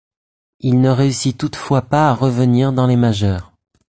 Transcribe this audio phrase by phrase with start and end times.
[0.61, 3.53] Il ne réussit toutefois pas à revenir dans les majeures.